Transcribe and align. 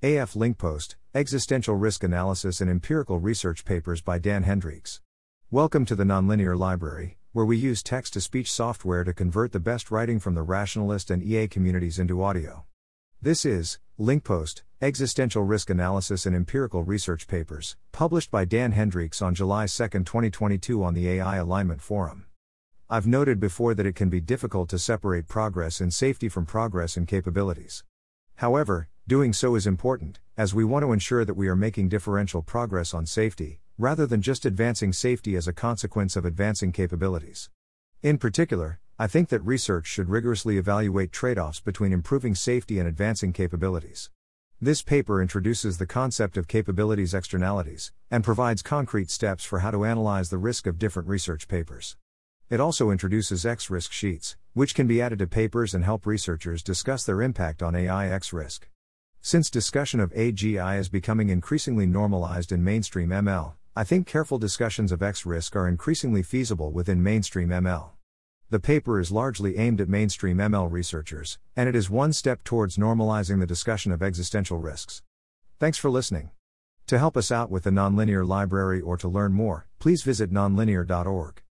AF 0.00 0.36
Link 0.36 0.58
Post 0.58 0.94
Existential 1.12 1.74
Risk 1.74 2.04
Analysis 2.04 2.60
and 2.60 2.70
Empirical 2.70 3.18
Research 3.18 3.64
Papers 3.64 4.00
by 4.00 4.16
Dan 4.20 4.44
Hendrycks. 4.44 5.00
Welcome 5.50 5.84
to 5.86 5.96
the 5.96 6.04
Nonlinear 6.04 6.56
Library, 6.56 7.18
where 7.32 7.44
we 7.44 7.56
use 7.56 7.82
text 7.82 8.12
to 8.12 8.20
speech 8.20 8.52
software 8.52 9.02
to 9.02 9.12
convert 9.12 9.50
the 9.50 9.58
best 9.58 9.90
writing 9.90 10.20
from 10.20 10.36
the 10.36 10.44
rationalist 10.44 11.10
and 11.10 11.20
EA 11.20 11.48
communities 11.48 11.98
into 11.98 12.22
audio. 12.22 12.64
This 13.20 13.44
is 13.44 13.80
Link 13.96 14.22
Post 14.22 14.62
Existential 14.80 15.42
Risk 15.42 15.68
Analysis 15.68 16.26
and 16.26 16.36
Empirical 16.36 16.84
Research 16.84 17.26
Papers, 17.26 17.76
published 17.90 18.30
by 18.30 18.44
Dan 18.44 18.74
Hendrycks 18.74 19.20
on 19.20 19.34
July 19.34 19.66
2, 19.66 19.88
2022, 20.04 20.80
on 20.80 20.94
the 20.94 21.08
AI 21.08 21.38
Alignment 21.38 21.82
Forum. 21.82 22.26
I've 22.88 23.08
noted 23.08 23.40
before 23.40 23.74
that 23.74 23.84
it 23.84 23.96
can 23.96 24.10
be 24.10 24.20
difficult 24.20 24.68
to 24.68 24.78
separate 24.78 25.26
progress 25.26 25.80
in 25.80 25.90
safety 25.90 26.28
from 26.28 26.46
progress 26.46 26.96
in 26.96 27.04
capabilities. 27.04 27.82
However, 28.36 28.88
doing 29.08 29.32
so 29.32 29.54
is 29.54 29.66
important, 29.66 30.20
as 30.36 30.54
we 30.54 30.62
want 30.62 30.82
to 30.82 30.92
ensure 30.92 31.24
that 31.24 31.32
we 31.32 31.48
are 31.48 31.56
making 31.56 31.88
differential 31.88 32.42
progress 32.42 32.92
on 32.92 33.06
safety, 33.06 33.58
rather 33.78 34.06
than 34.06 34.20
just 34.20 34.44
advancing 34.44 34.92
safety 34.92 35.34
as 35.34 35.48
a 35.48 35.52
consequence 35.52 36.14
of 36.14 36.26
advancing 36.26 36.70
capabilities. 36.70 37.48
In 38.02 38.18
particular, 38.18 38.80
I 38.98 39.06
think 39.06 39.30
that 39.30 39.40
research 39.40 39.86
should 39.86 40.10
rigorously 40.10 40.58
evaluate 40.58 41.10
trade 41.10 41.38
offs 41.38 41.58
between 41.58 41.90
improving 41.90 42.34
safety 42.34 42.78
and 42.78 42.86
advancing 42.86 43.32
capabilities. 43.32 44.10
This 44.60 44.82
paper 44.82 45.22
introduces 45.22 45.78
the 45.78 45.86
concept 45.86 46.36
of 46.36 46.46
capabilities 46.46 47.14
externalities, 47.14 47.92
and 48.10 48.22
provides 48.22 48.60
concrete 48.60 49.08
steps 49.08 49.42
for 49.42 49.60
how 49.60 49.70
to 49.70 49.86
analyze 49.86 50.28
the 50.28 50.36
risk 50.36 50.66
of 50.66 50.78
different 50.78 51.08
research 51.08 51.48
papers. 51.48 51.96
It 52.50 52.60
also 52.60 52.90
introduces 52.90 53.46
X 53.46 53.70
risk 53.70 53.90
sheets, 53.90 54.36
which 54.52 54.74
can 54.74 54.86
be 54.86 55.00
added 55.00 55.20
to 55.20 55.26
papers 55.26 55.72
and 55.72 55.82
help 55.82 56.04
researchers 56.04 56.62
discuss 56.62 57.04
their 57.04 57.22
impact 57.22 57.62
on 57.62 57.74
AI 57.74 58.10
X 58.10 58.34
risk. 58.34 58.68
Since 59.20 59.50
discussion 59.50 60.00
of 60.00 60.12
AGI 60.12 60.78
is 60.78 60.88
becoming 60.88 61.28
increasingly 61.28 61.86
normalized 61.86 62.52
in 62.52 62.64
mainstream 62.64 63.10
ML, 63.10 63.54
I 63.76 63.84
think 63.84 64.06
careful 64.06 64.38
discussions 64.38 64.92
of 64.92 65.02
X 65.02 65.26
risk 65.26 65.54
are 65.56 65.68
increasingly 65.68 66.22
feasible 66.22 66.70
within 66.72 67.02
mainstream 67.02 67.48
ML. 67.48 67.90
The 68.50 68.60
paper 68.60 68.98
is 68.98 69.12
largely 69.12 69.58
aimed 69.58 69.80
at 69.80 69.88
mainstream 69.88 70.38
ML 70.38 70.70
researchers, 70.70 71.38
and 71.54 71.68
it 71.68 71.76
is 71.76 71.90
one 71.90 72.12
step 72.12 72.42
towards 72.44 72.78
normalizing 72.78 73.40
the 73.40 73.46
discussion 73.46 73.92
of 73.92 74.02
existential 74.02 74.58
risks. 74.58 75.02
Thanks 75.58 75.78
for 75.78 75.90
listening. 75.90 76.30
To 76.86 76.98
help 76.98 77.16
us 77.16 77.30
out 77.30 77.50
with 77.50 77.64
the 77.64 77.70
Nonlinear 77.70 78.26
Library 78.26 78.80
or 78.80 78.96
to 78.96 79.08
learn 79.08 79.34
more, 79.34 79.66
please 79.78 80.02
visit 80.02 80.32
nonlinear.org. 80.32 81.42